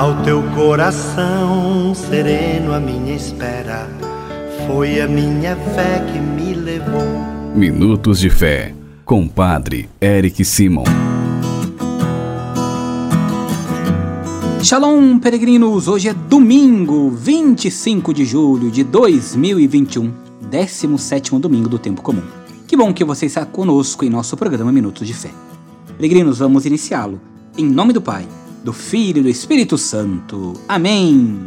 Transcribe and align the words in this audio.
Ao 0.00 0.22
teu 0.22 0.42
coração 0.54 1.94
sereno, 1.94 2.72
a 2.72 2.80
minha 2.80 3.14
espera 3.14 3.86
foi 4.66 4.98
a 4.98 5.06
minha 5.06 5.54
fé 5.54 6.02
que 6.10 6.18
me 6.18 6.54
levou. 6.54 7.04
Minutos 7.54 8.18
de 8.18 8.30
Fé, 8.30 8.74
com 9.04 9.28
Padre 9.28 9.90
Eric 10.00 10.42
Simon. 10.42 10.84
Shalom, 14.62 15.18
peregrinos! 15.18 15.86
Hoje 15.86 16.08
é 16.08 16.14
domingo, 16.14 17.10
25 17.10 18.14
de 18.14 18.24
julho 18.24 18.70
de 18.70 18.82
2021, 18.82 20.10
17 20.50 21.38
domingo 21.38 21.68
do 21.68 21.78
Tempo 21.78 22.00
Comum. 22.00 22.22
Que 22.66 22.74
bom 22.74 22.94
que 22.94 23.04
você 23.04 23.26
está 23.26 23.44
conosco 23.44 24.02
em 24.02 24.08
nosso 24.08 24.34
programa 24.34 24.72
Minutos 24.72 25.06
de 25.06 25.12
Fé. 25.12 25.30
Peregrinos, 25.98 26.38
vamos 26.38 26.64
iniciá-lo. 26.64 27.20
Em 27.58 27.68
nome 27.68 27.92
do 27.92 28.00
Pai, 28.00 28.26
do 28.64 28.72
Filho 28.72 29.18
e 29.18 29.22
do 29.22 29.28
Espírito 29.28 29.78
Santo. 29.78 30.54
Amém! 30.68 31.38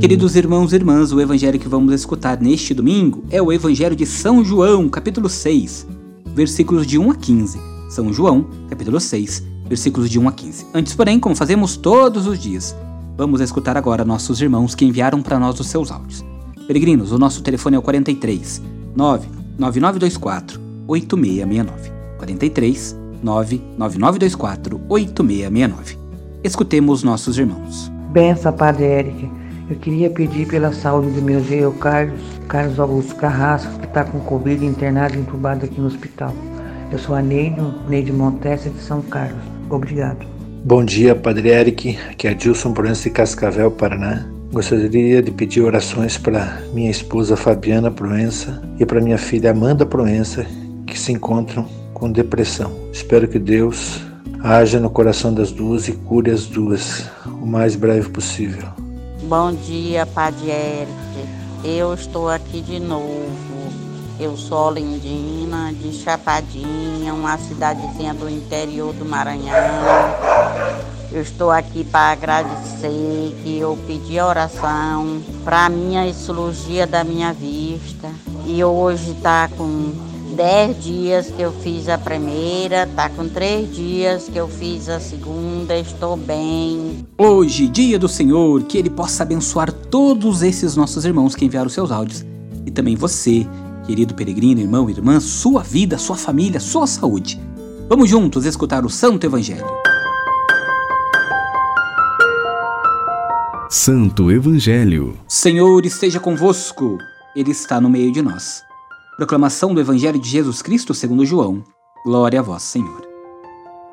Queridos 0.00 0.34
irmãos 0.36 0.72
e 0.72 0.76
irmãs, 0.76 1.12
o 1.12 1.20
evangelho 1.20 1.58
que 1.58 1.68
vamos 1.68 1.92
escutar 1.94 2.40
neste 2.40 2.74
domingo 2.74 3.24
é 3.30 3.40
o 3.40 3.52
Evangelho 3.52 3.94
de 3.94 4.04
São 4.04 4.44
João, 4.44 4.88
capítulo 4.88 5.28
6, 5.28 5.86
versículos 6.34 6.86
de 6.86 6.98
1 6.98 7.10
a 7.12 7.14
15. 7.14 7.60
São 7.88 8.12
João, 8.12 8.46
capítulo 8.68 8.98
6, 8.98 9.44
versículos 9.68 10.10
de 10.10 10.18
1 10.18 10.28
a 10.28 10.32
15. 10.32 10.66
Antes, 10.74 10.94
porém, 10.94 11.20
como 11.20 11.36
fazemos 11.36 11.76
todos 11.76 12.26
os 12.26 12.38
dias, 12.38 12.74
vamos 13.16 13.40
escutar 13.40 13.76
agora 13.76 14.04
nossos 14.04 14.40
irmãos 14.40 14.74
que 14.74 14.84
enviaram 14.84 15.22
para 15.22 15.38
nós 15.38 15.58
os 15.60 15.68
seus 15.68 15.92
áudios. 15.92 16.24
Peregrinos, 16.66 17.12
o 17.12 17.18
nosso 17.18 17.40
telefone 17.40 17.76
é 17.76 17.78
o 17.78 17.82
43 17.82 18.60
99924 18.96 20.61
8669. 20.86 21.90
43 22.18 22.96
99924 23.22 24.80
8669. 24.88 25.98
Escutemos 26.44 27.02
nossos 27.02 27.38
irmãos. 27.38 27.90
Benção, 28.10 28.52
Padre 28.52 28.84
Eric. 28.84 29.30
Eu 29.70 29.76
queria 29.76 30.10
pedir 30.10 30.46
pela 30.48 30.72
saúde 30.72 31.10
do 31.12 31.22
meu 31.22 31.42
genro 31.42 31.72
Carlos, 31.72 32.20
Carlos 32.48 32.78
Augusto 32.78 33.14
Carrasco, 33.16 33.78
que 33.78 33.86
está 33.86 34.04
com 34.04 34.20
Covid 34.20 34.64
internado 34.64 35.14
e 35.14 35.20
entubado 35.20 35.64
aqui 35.64 35.80
no 35.80 35.86
hospital. 35.86 36.34
Eu 36.90 36.98
sou 36.98 37.14
a 37.14 37.22
Neide, 37.22 37.56
Neide 37.88 38.12
Montessa 38.12 38.68
de 38.68 38.80
São 38.80 39.00
Carlos. 39.02 39.40
Obrigado. 39.70 40.26
Bom 40.64 40.84
dia, 40.84 41.14
Padre 41.14 41.48
Eric. 41.48 41.98
Aqui 42.10 42.28
é 42.28 42.34
Dilson 42.34 42.72
Proença 42.72 43.04
de 43.04 43.10
Cascavel, 43.10 43.70
Paraná. 43.70 44.26
Gostaria 44.52 45.22
de 45.22 45.30
pedir 45.30 45.62
orações 45.62 46.18
para 46.18 46.60
minha 46.74 46.90
esposa 46.90 47.34
Fabiana 47.34 47.90
Proença 47.90 48.62
e 48.78 48.84
para 48.84 49.00
minha 49.00 49.16
filha 49.16 49.52
Amanda 49.52 49.86
Proença, 49.86 50.46
que 50.92 50.98
se 50.98 51.10
encontram 51.10 51.66
com 51.94 52.12
depressão. 52.12 52.70
Espero 52.92 53.26
que 53.26 53.38
Deus 53.38 53.98
haja 54.44 54.78
no 54.78 54.90
coração 54.90 55.32
das 55.32 55.50
duas 55.50 55.88
e 55.88 55.92
cure 55.92 56.30
as 56.30 56.44
duas 56.44 57.06
o 57.24 57.46
mais 57.46 57.74
breve 57.74 58.10
possível. 58.10 58.68
Bom 59.22 59.54
dia, 59.54 60.04
Padre 60.04 60.50
Eric. 60.50 60.92
Eu 61.64 61.94
estou 61.94 62.28
aqui 62.28 62.60
de 62.60 62.78
novo. 62.78 63.32
Eu 64.20 64.36
sou 64.36 64.68
Olindina, 64.68 65.72
de 65.72 65.92
Chapadinha, 65.94 67.14
uma 67.14 67.38
cidadezinha 67.38 68.12
do 68.12 68.28
interior 68.28 68.92
do 68.92 69.06
Maranhão. 69.06 69.56
Eu 71.10 71.22
estou 71.22 71.50
aqui 71.50 71.84
para 71.84 72.12
agradecer 72.12 73.34
que 73.42 73.58
eu 73.58 73.78
pedi 73.86 74.20
oração 74.20 75.22
para 75.42 75.64
a 75.64 75.68
minha 75.70 76.12
cirurgia 76.12 76.86
da 76.86 77.02
minha 77.02 77.32
vista. 77.32 78.10
E 78.44 78.62
hoje 78.62 79.12
está 79.12 79.48
com 79.56 80.11
10 80.32 80.82
dias 80.82 81.26
que 81.30 81.42
eu 81.42 81.52
fiz 81.52 81.88
a 81.88 81.98
primeira, 81.98 82.88
tá 82.96 83.08
com 83.08 83.28
3 83.28 83.74
dias 83.74 84.28
que 84.28 84.38
eu 84.38 84.48
fiz 84.48 84.88
a 84.88 84.98
segunda, 84.98 85.78
estou 85.78 86.16
bem. 86.16 87.06
Hoje, 87.18 87.68
dia 87.68 87.98
do 87.98 88.08
Senhor, 88.08 88.62
que 88.62 88.78
Ele 88.78 88.90
possa 88.90 89.22
abençoar 89.22 89.70
todos 89.70 90.42
esses 90.42 90.74
nossos 90.74 91.04
irmãos 91.04 91.34
que 91.34 91.44
enviaram 91.44 91.68
seus 91.68 91.92
áudios. 91.92 92.24
E 92.66 92.70
também 92.70 92.96
você, 92.96 93.46
querido 93.86 94.14
peregrino, 94.14 94.60
irmão 94.60 94.88
e 94.88 94.92
irmã, 94.92 95.20
sua 95.20 95.62
vida, 95.62 95.98
sua 95.98 96.16
família, 96.16 96.58
sua 96.58 96.86
saúde. 96.86 97.40
Vamos 97.88 98.08
juntos 98.08 98.46
escutar 98.46 98.84
o 98.84 98.90
Santo 98.90 99.26
Evangelho. 99.26 99.66
Santo 103.68 104.30
Evangelho. 104.30 105.18
Senhor 105.28 105.84
esteja 105.84 106.18
convosco, 106.18 106.98
Ele 107.36 107.50
está 107.50 107.80
no 107.80 107.88
meio 107.88 108.12
de 108.12 108.22
nós. 108.22 108.62
Proclamação 109.22 109.72
do 109.72 109.80
Evangelho 109.80 110.18
de 110.18 110.28
Jesus 110.28 110.62
Cristo 110.62 110.92
segundo 110.92 111.24
João. 111.24 111.62
Glória 112.04 112.40
a 112.40 112.42
vós, 112.42 112.64
Senhor. 112.64 113.06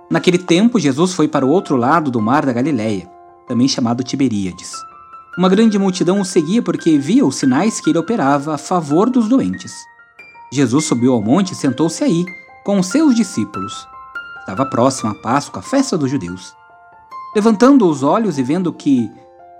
Naquele 0.09 0.39
tempo, 0.39 0.79
Jesus 0.79 1.13
foi 1.13 1.27
para 1.27 1.45
o 1.45 1.49
outro 1.49 1.75
lado 1.75 2.09
do 2.09 2.19
mar 2.19 2.47
da 2.47 2.51
Galiléia, 2.51 3.07
também 3.47 3.67
chamado 3.67 4.03
Tiberíades. 4.03 4.71
Uma 5.37 5.47
grande 5.47 5.77
multidão 5.77 6.19
o 6.19 6.25
seguia 6.25 6.63
porque 6.63 6.97
via 6.97 7.23
os 7.23 7.35
sinais 7.35 7.79
que 7.79 7.91
ele 7.91 7.99
operava 7.99 8.55
a 8.55 8.57
favor 8.57 9.07
dos 9.07 9.29
doentes. 9.29 9.71
Jesus 10.51 10.85
subiu 10.85 11.13
ao 11.13 11.21
monte 11.21 11.51
e 11.51 11.55
sentou-se 11.55 12.03
aí, 12.03 12.25
com 12.65 12.79
os 12.79 12.87
seus 12.87 13.13
discípulos. 13.13 13.87
Estava 14.39 14.65
próxima 14.65 15.11
a 15.11 15.15
Páscoa, 15.21 15.59
a 15.59 15.63
festa 15.63 15.95
dos 15.95 16.09
judeus. 16.09 16.55
Levantando 17.35 17.87
os 17.87 18.01
olhos 18.01 18.39
e 18.39 18.41
vendo 18.41 18.73
que 18.73 19.07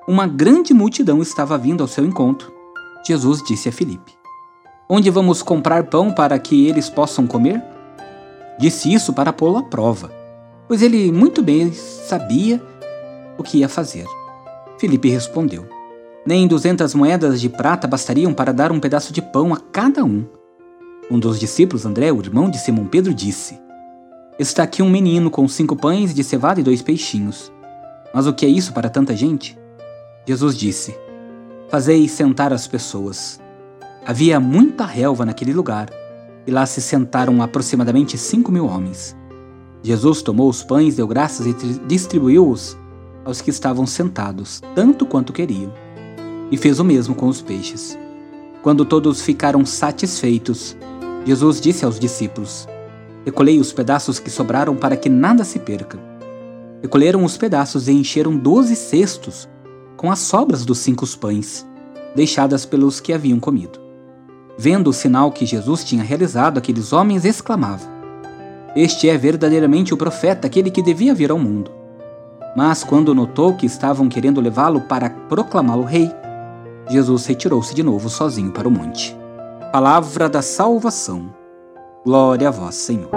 uma 0.07 0.25
grande 0.25 0.73
multidão 0.73 1.21
estava 1.21 1.59
vindo 1.59 1.81
ao 1.81 1.87
seu 1.87 2.03
encontro. 2.03 2.51
Jesus 3.05 3.43
disse 3.43 3.69
a 3.69 3.71
Filipe: 3.71 4.18
Onde 4.91 5.11
vamos 5.11 5.43
comprar 5.43 5.83
pão 5.83 6.11
para 6.11 6.39
que 6.39 6.67
eles 6.67 6.89
possam 6.89 7.27
comer? 7.27 7.61
Disse 8.57 8.91
isso 8.91 9.13
para 9.13 9.31
pô-lo 9.31 9.57
à 9.57 9.63
prova, 9.63 10.09
pois 10.67 10.81
ele 10.81 11.11
muito 11.11 11.43
bem 11.43 11.71
sabia 11.71 12.59
o 13.37 13.43
que 13.43 13.59
ia 13.59 13.69
fazer. 13.69 14.07
Filipe 14.79 15.07
respondeu: 15.07 15.69
Nem 16.25 16.47
duzentas 16.47 16.95
moedas 16.95 17.39
de 17.39 17.49
prata 17.49 17.87
bastariam 17.87 18.33
para 18.33 18.51
dar 18.51 18.71
um 18.71 18.79
pedaço 18.79 19.13
de 19.13 19.21
pão 19.21 19.53
a 19.53 19.57
cada 19.57 20.03
um. 20.03 20.25
Um 21.11 21.19
dos 21.19 21.39
discípulos, 21.39 21.85
André, 21.85 22.11
o 22.11 22.19
irmão 22.19 22.49
de 22.49 22.57
Simão 22.57 22.87
Pedro, 22.87 23.13
disse: 23.13 23.61
Está 24.39 24.63
aqui 24.63 24.81
um 24.81 24.89
menino 24.89 25.29
com 25.29 25.47
cinco 25.47 25.75
pães 25.75 26.15
de 26.15 26.23
cevada 26.23 26.61
e 26.61 26.63
dois 26.63 26.81
peixinhos. 26.81 27.51
Mas 28.11 28.25
o 28.25 28.33
que 28.33 28.43
é 28.43 28.49
isso 28.49 28.73
para 28.73 28.89
tanta 28.89 29.15
gente? 29.15 29.55
Jesus 30.25 30.57
disse: 30.57 30.97
Fazei 31.69 32.07
sentar 32.07 32.51
as 32.51 32.65
pessoas. 32.65 33.39
Havia 34.09 34.39
muita 34.39 34.85
relva 34.85 35.23
naquele 35.23 35.53
lugar, 35.53 35.87
e 36.47 36.49
lá 36.49 36.65
se 36.65 36.81
sentaram 36.81 37.43
aproximadamente 37.43 38.17
cinco 38.17 38.51
mil 38.51 38.65
homens. 38.65 39.15
Jesus 39.83 40.23
tomou 40.23 40.49
os 40.49 40.63
pães, 40.63 40.95
deu 40.95 41.07
graças 41.07 41.45
e 41.45 41.53
distribuiu-os 41.85 42.75
aos 43.23 43.39
que 43.39 43.51
estavam 43.51 43.85
sentados, 43.85 44.63
tanto 44.73 45.05
quanto 45.05 45.31
queriam. 45.31 45.71
E 46.49 46.57
fez 46.57 46.79
o 46.79 46.83
mesmo 46.83 47.13
com 47.13 47.27
os 47.27 47.39
peixes. 47.39 47.99
Quando 48.63 48.83
todos 48.83 49.21
ficaram 49.21 49.63
satisfeitos, 49.63 50.75
Jesus 51.23 51.61
disse 51.61 51.85
aos 51.85 51.99
discípulos: 51.99 52.67
Recolhei 53.23 53.59
os 53.59 53.71
pedaços 53.71 54.17
que 54.17 54.31
sobraram 54.31 54.75
para 54.75 54.97
que 54.97 55.07
nada 55.07 55.43
se 55.43 55.59
perca. 55.59 55.99
Recolheram 56.81 57.23
os 57.23 57.37
pedaços 57.37 57.87
e 57.87 57.91
encheram 57.91 58.35
doze 58.35 58.75
cestos 58.75 59.47
com 59.95 60.11
as 60.11 60.17
sobras 60.17 60.65
dos 60.65 60.79
cinco 60.79 61.05
pães, 61.15 61.63
deixadas 62.15 62.65
pelos 62.65 62.99
que 62.99 63.13
haviam 63.13 63.39
comido. 63.39 63.88
Vendo 64.61 64.89
o 64.89 64.93
sinal 64.93 65.31
que 65.31 65.45
Jesus 65.45 65.85
tinha 65.85 66.03
realizado, 66.03 66.57
aqueles 66.57 66.91
homens 66.91 67.23
exclamavam: 67.23 67.87
Este 68.75 69.07
é 69.07 69.17
verdadeiramente 69.17 69.93
o 69.93 69.97
profeta, 69.97 70.47
aquele 70.47 70.69
que 70.69 70.81
devia 70.81 71.15
vir 71.15 71.31
ao 71.31 71.39
mundo. 71.39 71.71
Mas 72.57 72.83
quando 72.83 73.15
notou 73.15 73.55
que 73.55 73.65
estavam 73.65 74.09
querendo 74.09 74.41
levá-lo 74.41 74.81
para 74.81 75.09
proclamá-lo 75.09 75.85
rei, 75.85 76.11
Jesus 76.89 77.25
retirou-se 77.25 77.73
de 77.73 77.81
novo 77.81 78.09
sozinho 78.09 78.51
para 78.51 78.67
o 78.67 78.71
monte. 78.71 79.15
Palavra 79.71 80.27
da 80.27 80.41
salvação. 80.41 81.33
Glória 82.03 82.49
a 82.49 82.51
vós, 82.51 82.75
Senhor. 82.75 83.11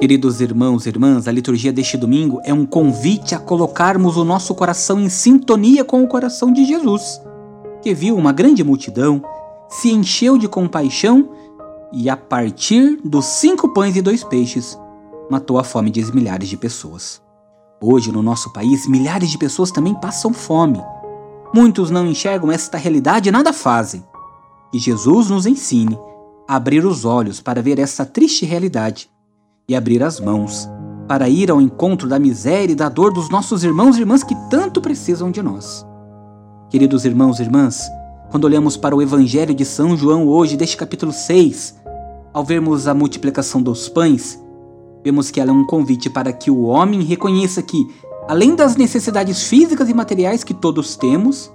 Queridos 0.00 0.40
irmãos 0.40 0.86
e 0.86 0.88
irmãs, 0.88 1.28
a 1.28 1.32
liturgia 1.32 1.70
deste 1.70 1.94
domingo 1.94 2.40
é 2.42 2.54
um 2.54 2.64
convite 2.64 3.34
a 3.34 3.38
colocarmos 3.38 4.16
o 4.16 4.24
nosso 4.24 4.54
coração 4.54 4.98
em 4.98 5.10
sintonia 5.10 5.84
com 5.84 6.02
o 6.02 6.08
coração 6.08 6.50
de 6.50 6.64
Jesus, 6.64 7.20
que 7.82 7.92
viu 7.92 8.16
uma 8.16 8.32
grande 8.32 8.64
multidão, 8.64 9.22
se 9.68 9.92
encheu 9.92 10.38
de 10.38 10.48
compaixão 10.48 11.28
e, 11.92 12.08
a 12.08 12.16
partir 12.16 12.98
dos 13.04 13.26
cinco 13.26 13.74
pães 13.74 13.94
e 13.94 14.00
dois 14.00 14.24
peixes, 14.24 14.78
matou 15.30 15.58
a 15.58 15.64
fome 15.64 15.90
de 15.90 16.02
milhares 16.14 16.48
de 16.48 16.56
pessoas. 16.56 17.20
Hoje, 17.78 18.10
no 18.10 18.22
nosso 18.22 18.50
país, 18.54 18.88
milhares 18.88 19.28
de 19.28 19.36
pessoas 19.36 19.70
também 19.70 19.94
passam 19.94 20.32
fome. 20.32 20.82
Muitos 21.54 21.90
não 21.90 22.06
enxergam 22.06 22.50
esta 22.50 22.78
realidade 22.78 23.28
e 23.28 23.32
nada 23.32 23.52
fazem. 23.52 24.02
Que 24.72 24.78
Jesus 24.78 25.28
nos 25.28 25.44
ensine 25.44 25.98
a 26.48 26.56
abrir 26.56 26.86
os 26.86 27.04
olhos 27.04 27.38
para 27.38 27.60
ver 27.60 27.78
essa 27.78 28.06
triste 28.06 28.46
realidade 28.46 29.10
e 29.70 29.76
abrir 29.76 30.02
as 30.02 30.18
mãos 30.18 30.68
para 31.06 31.28
ir 31.28 31.48
ao 31.48 31.60
encontro 31.60 32.08
da 32.08 32.18
miséria 32.18 32.72
e 32.72 32.76
da 32.76 32.88
dor 32.88 33.12
dos 33.12 33.30
nossos 33.30 33.62
irmãos 33.62 33.96
e 33.96 34.00
irmãs 34.00 34.24
que 34.24 34.34
tanto 34.50 34.80
precisam 34.80 35.30
de 35.30 35.40
nós. 35.40 35.86
Queridos 36.68 37.04
irmãos 37.04 37.38
e 37.38 37.44
irmãs, 37.44 37.88
quando 38.32 38.46
olhamos 38.46 38.76
para 38.76 38.96
o 38.96 39.00
Evangelho 39.00 39.54
de 39.54 39.64
São 39.64 39.96
João 39.96 40.26
hoje, 40.26 40.56
deste 40.56 40.76
capítulo 40.76 41.12
6, 41.12 41.76
ao 42.32 42.44
vermos 42.44 42.88
a 42.88 42.94
multiplicação 42.94 43.62
dos 43.62 43.88
pães, 43.88 44.42
vemos 45.04 45.30
que 45.30 45.40
ela 45.40 45.50
é 45.50 45.54
um 45.54 45.64
convite 45.64 46.10
para 46.10 46.32
que 46.32 46.50
o 46.50 46.62
homem 46.62 47.02
reconheça 47.02 47.62
que, 47.62 47.78
além 48.28 48.56
das 48.56 48.74
necessidades 48.74 49.44
físicas 49.44 49.88
e 49.88 49.94
materiais 49.94 50.42
que 50.42 50.52
todos 50.52 50.96
temos, 50.96 51.48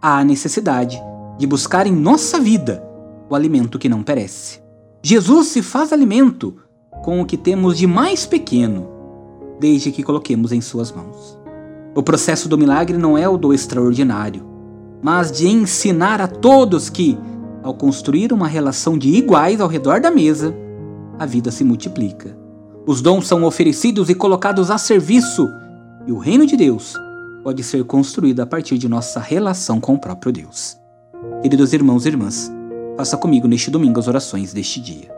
há 0.00 0.20
a 0.20 0.24
necessidade 0.24 0.98
de 1.36 1.46
buscar 1.46 1.86
em 1.86 1.92
nossa 1.92 2.40
vida 2.40 2.82
o 3.28 3.34
alimento 3.34 3.78
que 3.78 3.88
não 3.88 4.02
perece. 4.02 4.62
Jesus 5.02 5.48
se 5.48 5.60
faz 5.60 5.92
alimento 5.92 6.56
com 7.02 7.20
o 7.20 7.26
que 7.26 7.36
temos 7.36 7.78
de 7.78 7.86
mais 7.86 8.26
pequeno, 8.26 8.88
desde 9.60 9.90
que 9.90 10.02
coloquemos 10.02 10.52
em 10.52 10.60
Suas 10.60 10.92
mãos. 10.92 11.38
O 11.94 12.02
processo 12.02 12.48
do 12.48 12.58
milagre 12.58 12.96
não 12.96 13.16
é 13.16 13.28
o 13.28 13.36
do 13.36 13.52
extraordinário, 13.52 14.46
mas 15.02 15.32
de 15.32 15.48
ensinar 15.48 16.20
a 16.20 16.28
todos 16.28 16.88
que, 16.88 17.18
ao 17.62 17.74
construir 17.74 18.32
uma 18.32 18.46
relação 18.46 18.96
de 18.96 19.08
iguais 19.08 19.60
ao 19.60 19.68
redor 19.68 20.00
da 20.00 20.10
mesa, 20.10 20.54
a 21.18 21.26
vida 21.26 21.50
se 21.50 21.64
multiplica. 21.64 22.36
Os 22.86 23.02
dons 23.02 23.26
são 23.26 23.44
oferecidos 23.44 24.08
e 24.08 24.14
colocados 24.14 24.70
a 24.70 24.78
serviço, 24.78 25.48
e 26.06 26.12
o 26.12 26.18
reino 26.18 26.46
de 26.46 26.56
Deus 26.56 26.94
pode 27.42 27.62
ser 27.62 27.84
construído 27.84 28.40
a 28.40 28.46
partir 28.46 28.78
de 28.78 28.88
nossa 28.88 29.20
relação 29.20 29.80
com 29.80 29.94
o 29.94 29.98
próprio 29.98 30.32
Deus. 30.32 30.76
Queridos 31.42 31.72
irmãos 31.72 32.04
e 32.04 32.08
irmãs, 32.08 32.50
faça 32.96 33.16
comigo 33.16 33.48
neste 33.48 33.70
domingo 33.70 33.98
as 33.98 34.08
orações 34.08 34.52
deste 34.52 34.80
dia. 34.80 35.17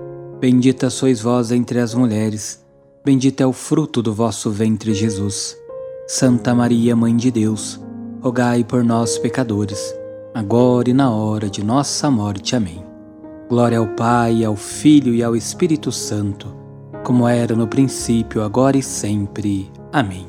Bendita 0.41 0.89
sois 0.89 1.21
vós 1.21 1.51
entre 1.51 1.77
as 1.79 1.93
mulheres, 1.93 2.65
bendito 3.05 3.41
é 3.41 3.45
o 3.45 3.53
fruto 3.53 4.01
do 4.01 4.11
vosso 4.11 4.49
ventre, 4.49 4.91
Jesus. 4.91 5.55
Santa 6.07 6.55
Maria, 6.55 6.95
Mãe 6.95 7.15
de 7.15 7.29
Deus, 7.29 7.79
rogai 8.23 8.63
por 8.63 8.83
nós, 8.83 9.19
pecadores, 9.19 9.95
agora 10.33 10.89
e 10.89 10.93
na 10.93 11.11
hora 11.11 11.47
de 11.47 11.63
nossa 11.63 12.09
morte. 12.09 12.55
Amém. 12.55 12.83
Glória 13.47 13.77
ao 13.77 13.85
Pai, 13.89 14.43
ao 14.43 14.55
Filho 14.55 15.13
e 15.13 15.21
ao 15.21 15.35
Espírito 15.35 15.91
Santo, 15.91 16.47
como 17.03 17.27
era 17.27 17.55
no 17.55 17.67
princípio, 17.67 18.41
agora 18.41 18.75
e 18.75 18.81
sempre. 18.81 19.71
Amém. 19.93 20.27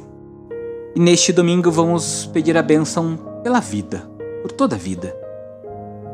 E 0.94 1.00
neste 1.00 1.32
domingo 1.32 1.70
vamos 1.70 2.26
pedir 2.26 2.58
a 2.58 2.62
bênção 2.62 3.18
pela 3.42 3.60
vida, 3.60 4.06
por 4.42 4.52
toda 4.52 4.76
a 4.76 4.78
vida 4.78 5.22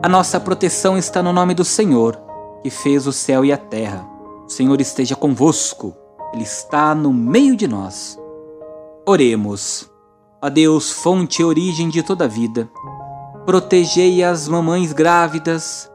a 0.01 0.09
nossa 0.09 0.39
proteção 0.39 0.97
está 0.97 1.21
no 1.21 1.33
nome 1.33 1.55
do 1.55 1.65
Senhor, 1.65 2.17
que 2.63 2.71
fez 2.71 3.07
o 3.07 3.13
céu 3.13 3.45
e 3.45 3.53
a 3.53 3.57
terra. 3.57 4.07
O 4.47 4.49
Senhor 4.49 4.81
esteja 4.81 5.15
convosco, 5.15 5.95
Ele 6.33 6.43
está 6.43 6.95
no 6.95 7.13
meio 7.13 7.57
de 7.57 7.69
nós. 7.69 8.19
Oremos. 9.07 9.91
A 10.41 10.49
Deus, 10.49 10.93
fonte 10.93 11.43
e 11.43 11.45
origem 11.45 11.89
de 11.89 12.03
toda 12.03 12.25
a 12.25 12.29
vida, 12.29 12.71
protegei 13.45 14.23
as 14.23 14.47
mamães 14.47 14.93
grávidas, 14.93 15.91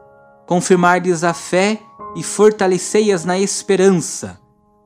confirmar-lhes 0.46 1.24
a 1.24 1.34
fé 1.34 1.80
e 2.16 2.22
fortalecei-as 2.22 3.24
na 3.24 3.40
esperança. 3.40 4.38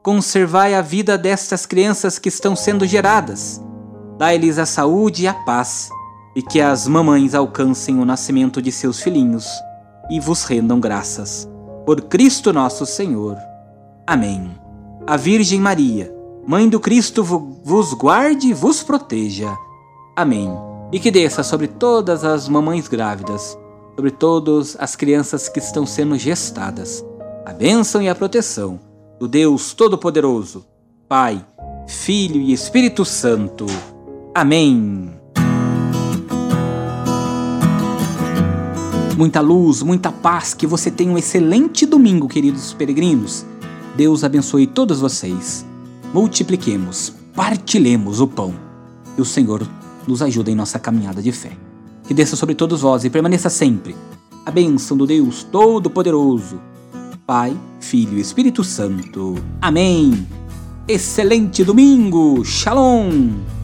Conservai 0.04 0.76
a 0.76 0.82
vida 0.82 1.18
destas 1.18 1.66
crianças 1.66 2.20
que 2.20 2.30
estão 2.30 2.56
sendo 2.56 2.86
geradas. 2.86 3.62
Dai-lhes 4.18 4.60
a 4.60 4.66
saúde 4.66 5.24
e 5.24 5.28
a 5.28 5.34
paz 5.34 5.90
e 6.36 6.42
que 6.42 6.62
as 6.62 6.88
mamães 6.88 7.34
alcancem 7.34 8.00
o 8.00 8.06
nascimento 8.06 8.62
de 8.62 8.72
seus 8.72 9.02
filhinhos 9.02 9.48
e 10.10 10.20
vos 10.20 10.44
rendam 10.44 10.80
graças. 10.80 11.50
Por 11.88 12.02
Cristo 12.02 12.52
nosso 12.52 12.86
Senhor. 12.86 13.38
Amém. 14.06 14.52
A 15.08 15.16
Virgem 15.16 15.62
Maria, 15.62 16.14
Mãe 16.46 16.68
do 16.68 16.82
Cristo, 16.82 17.24
vos 17.24 17.94
guarde 17.94 18.50
e 18.50 18.54
vos 18.54 18.84
proteja. 18.84 19.58
Amém. 20.14 20.52
E 20.92 21.00
que 21.00 21.10
desça 21.10 21.44
sobre 21.44 21.66
todas 21.66 22.26
as 22.26 22.50
mamães 22.50 22.90
grávidas, 22.90 23.58
sobre 23.96 24.12
todas 24.12 24.76
as 24.78 24.98
crianças 24.98 25.48
que 25.48 25.60
estão 25.60 25.86
sendo 25.86 26.18
gestadas, 26.18 27.06
a 27.46 27.54
bênção 27.54 28.02
e 28.02 28.10
a 28.10 28.16
proteção 28.16 28.82
do 29.18 29.26
Deus 29.26 29.74
Todo-Poderoso, 29.74 30.66
Pai, 31.08 31.42
Filho 31.88 32.42
e 32.42 32.52
Espírito 32.52 33.06
Santo. 33.06 33.66
Amém. 34.36 35.17
Muita 39.18 39.42
luz, 39.42 39.82
muita 39.82 40.12
paz, 40.12 40.54
que 40.54 40.68
você 40.68 40.92
tenha 40.92 41.12
um 41.12 41.18
excelente 41.18 41.86
domingo, 41.88 42.28
queridos 42.28 42.72
peregrinos. 42.74 43.46
Deus 43.96 44.24
abençoe 44.24 44.68
todos 44.68 45.00
vocês. 45.00 45.66
Multipliquemos, 46.14 47.12
partilhemos 47.36 48.22
o 48.22 48.28
pão. 48.28 48.54
E 49.18 49.22
o 49.22 49.26
Senhor 49.26 49.68
nos 50.08 50.22
ajude 50.22 50.52
em 50.52 50.56
nossa 50.56 50.78
caminhada 50.78 51.22
de 51.22 51.32
fé. 51.32 51.52
Que 52.04 52.14
desça 52.14 52.36
sobre 52.36 52.54
todos 52.54 52.82
vós 52.82 53.04
e 53.04 53.10
permaneça 53.10 53.50
sempre 53.50 53.96
a 54.46 54.52
bênção 54.52 54.96
do 54.96 55.06
Deus 55.06 55.44
Todo-Poderoso, 55.44 56.62
Pai, 57.26 57.58
Filho 57.82 58.18
e 58.18 58.22
Espírito 58.22 58.64
Santo. 58.64 59.36
Amém. 59.62 60.26
Excelente 60.88 61.66
domingo. 61.66 62.46
Shalom. 62.46 63.57